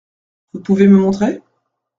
[0.53, 1.43] Vous pouvez me montrer?